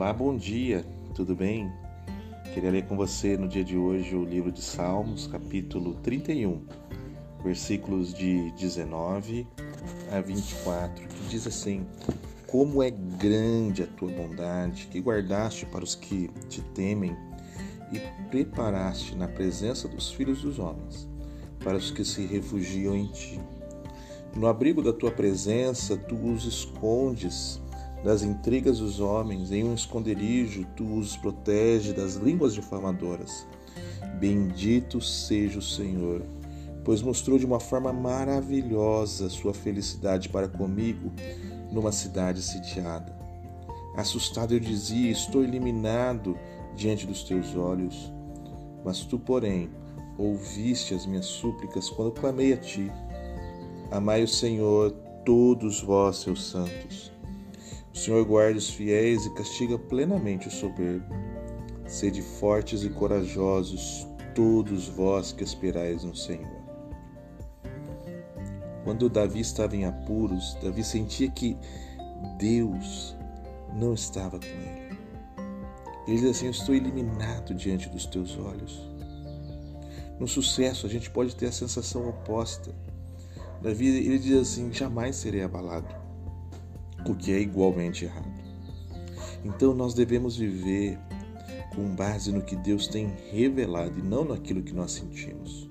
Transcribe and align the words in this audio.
Olá, 0.00 0.14
bom 0.14 0.34
dia, 0.34 0.82
tudo 1.14 1.36
bem? 1.36 1.70
Queria 2.54 2.70
ler 2.70 2.86
com 2.86 2.96
você 2.96 3.36
no 3.36 3.46
dia 3.46 3.62
de 3.62 3.76
hoje 3.76 4.16
o 4.16 4.24
livro 4.24 4.50
de 4.50 4.62
Salmos, 4.62 5.26
capítulo 5.26 5.92
31, 5.96 6.62
versículos 7.44 8.14
de 8.14 8.50
19 8.52 9.46
a 10.10 10.18
24, 10.22 11.06
que 11.06 11.28
diz 11.28 11.46
assim: 11.46 11.86
Como 12.46 12.82
é 12.82 12.90
grande 12.90 13.82
a 13.82 13.86
tua 13.86 14.10
bondade, 14.10 14.86
que 14.86 15.00
guardaste 15.00 15.66
para 15.66 15.84
os 15.84 15.94
que 15.94 16.30
te 16.48 16.62
temem 16.72 17.14
e 17.92 18.00
preparaste 18.30 19.14
na 19.14 19.28
presença 19.28 19.86
dos 19.86 20.10
filhos 20.10 20.40
dos 20.40 20.58
homens, 20.58 21.06
para 21.62 21.76
os 21.76 21.90
que 21.90 22.06
se 22.06 22.24
refugiam 22.24 22.96
em 22.96 23.08
ti. 23.08 23.38
No 24.34 24.46
abrigo 24.46 24.80
da 24.80 24.94
tua 24.94 25.10
presença, 25.10 25.94
tu 25.94 26.16
os 26.16 26.46
escondes 26.46 27.60
das 28.02 28.22
intrigas 28.22 28.78
dos 28.78 29.00
homens, 29.00 29.52
em 29.52 29.64
um 29.64 29.74
esconderijo 29.74 30.66
tu 30.76 30.84
os 30.98 31.16
protege 31.16 31.92
das 31.92 32.14
línguas 32.14 32.54
difamadoras. 32.54 33.46
Bendito 34.18 35.00
seja 35.00 35.58
o 35.58 35.62
Senhor, 35.62 36.22
pois 36.84 37.02
mostrou 37.02 37.38
de 37.38 37.46
uma 37.46 37.60
forma 37.60 37.92
maravilhosa 37.92 39.28
sua 39.28 39.52
felicidade 39.52 40.28
para 40.28 40.48
comigo 40.48 41.12
numa 41.70 41.92
cidade 41.92 42.42
sitiada. 42.42 43.14
Assustado 43.96 44.54
eu 44.54 44.60
dizia: 44.60 45.10
Estou 45.10 45.42
eliminado 45.42 46.36
diante 46.76 47.06
dos 47.06 47.22
teus 47.22 47.54
olhos. 47.54 48.10
Mas 48.84 49.00
tu, 49.00 49.18
porém, 49.18 49.68
ouviste 50.16 50.94
as 50.94 51.04
minhas 51.04 51.26
súplicas 51.26 51.90
quando 51.90 52.12
clamei 52.12 52.52
a 52.52 52.56
ti. 52.56 52.90
Amai 53.90 54.22
o 54.22 54.28
Senhor, 54.28 54.92
todos 55.24 55.82
vós, 55.82 56.18
seus 56.18 56.44
santos. 56.48 57.12
O 57.92 57.98
Senhor 57.98 58.24
guarda 58.24 58.56
os 58.56 58.70
fiéis 58.70 59.26
e 59.26 59.34
castiga 59.34 59.76
plenamente 59.78 60.46
o 60.46 60.50
soberbo. 60.50 61.12
Sede 61.86 62.22
fortes 62.22 62.84
e 62.84 62.88
corajosos, 62.88 64.06
todos 64.34 64.88
vós 64.88 65.32
que 65.32 65.42
esperais 65.42 66.04
no 66.04 66.14
Senhor. 66.14 66.60
Quando 68.84 69.10
Davi 69.10 69.40
estava 69.40 69.74
em 69.74 69.84
apuros, 69.84 70.56
Davi 70.62 70.84
sentia 70.84 71.28
que 71.30 71.56
Deus 72.38 73.16
não 73.74 73.92
estava 73.92 74.38
com 74.38 74.46
ele. 74.46 74.96
Ele 76.06 76.20
diz 76.20 76.30
assim: 76.30 76.46
Eu 76.46 76.52
estou 76.52 76.74
eliminado 76.74 77.54
diante 77.54 77.88
dos 77.88 78.06
teus 78.06 78.38
olhos. 78.38 78.88
No 80.18 80.28
sucesso, 80.28 80.86
a 80.86 80.88
gente 80.88 81.10
pode 81.10 81.34
ter 81.34 81.46
a 81.46 81.52
sensação 81.52 82.08
oposta. 82.08 82.72
Davi 83.60 83.88
ele 83.88 84.18
diz 84.18 84.38
assim: 84.38 84.72
Jamais 84.72 85.16
serei 85.16 85.42
abalado 85.42 85.99
o 87.06 87.14
que 87.14 87.32
é 87.32 87.40
igualmente 87.40 88.04
errado. 88.04 88.40
Então 89.44 89.74
nós 89.74 89.94
devemos 89.94 90.36
viver 90.36 90.98
com 91.74 91.94
base 91.94 92.32
no 92.32 92.42
que 92.42 92.56
Deus 92.56 92.88
tem 92.88 93.12
revelado 93.30 93.98
e 93.98 94.02
não 94.02 94.24
naquilo 94.24 94.62
que 94.62 94.74
nós 94.74 94.92
sentimos. 94.92 95.68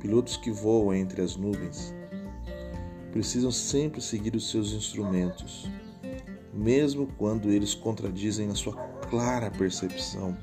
Pilotos 0.00 0.36
que 0.36 0.50
voam 0.50 0.94
entre 0.94 1.22
as 1.22 1.36
nuvens 1.36 1.94
precisam 3.12 3.50
sempre 3.50 4.00
seguir 4.00 4.34
os 4.34 4.50
seus 4.50 4.72
instrumentos, 4.72 5.68
mesmo 6.52 7.06
quando 7.18 7.50
eles 7.50 7.74
contradizem 7.74 8.48
a 8.48 8.54
sua 8.54 8.74
clara 9.10 9.50
percepção 9.50 10.36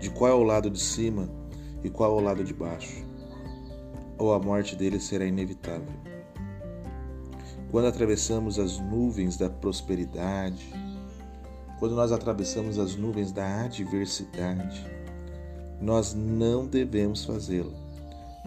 de 0.00 0.10
qual 0.10 0.30
é 0.30 0.34
o 0.34 0.42
lado 0.42 0.70
de 0.70 0.80
cima 0.80 1.28
e 1.82 1.90
qual 1.90 2.16
é 2.16 2.22
o 2.22 2.24
lado 2.24 2.44
de 2.44 2.54
baixo, 2.54 3.04
ou 4.16 4.32
a 4.32 4.38
morte 4.38 4.76
deles 4.76 5.02
será 5.04 5.24
inevitável. 5.26 6.13
Quando 7.74 7.88
atravessamos 7.88 8.60
as 8.60 8.78
nuvens 8.78 9.36
da 9.36 9.50
prosperidade, 9.50 10.72
quando 11.80 11.96
nós 11.96 12.12
atravessamos 12.12 12.78
as 12.78 12.94
nuvens 12.94 13.32
da 13.32 13.64
adversidade, 13.64 14.86
nós 15.80 16.14
não 16.14 16.68
devemos 16.68 17.24
fazê-lo 17.24 17.74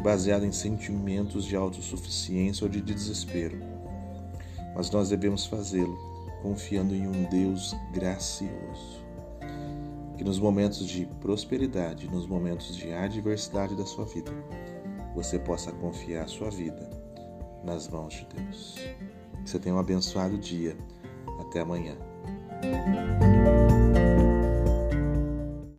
baseado 0.02 0.46
em 0.46 0.54
sentimentos 0.54 1.44
de 1.44 1.58
autossuficiência 1.58 2.64
ou 2.64 2.70
de 2.70 2.80
desespero, 2.80 3.60
mas 4.74 4.90
nós 4.92 5.10
devemos 5.10 5.46
fazê-lo 5.46 5.98
confiando 6.42 6.96
em 6.96 7.06
um 7.06 7.26
Deus 7.26 7.76
gracioso. 7.94 9.04
Que 10.18 10.24
nos 10.24 10.40
momentos 10.40 10.88
de 10.88 11.06
prosperidade, 11.20 12.10
nos 12.10 12.26
momentos 12.26 12.78
de 12.78 12.94
adversidade 12.94 13.76
da 13.76 13.86
sua 13.86 14.06
vida, 14.06 14.32
você 15.14 15.38
possa 15.38 15.70
confiar 15.74 16.24
a 16.24 16.28
sua 16.28 16.50
vida 16.50 16.90
nas 17.62 17.90
mãos 17.90 18.14
de 18.14 18.26
Deus. 18.34 19.17
Que 19.48 19.52
você 19.52 19.60
tenha 19.60 19.74
um 19.74 19.80
abençoado 19.80 20.38
dia. 20.38 20.76
Até 21.40 21.62
amanhã. 21.62 21.96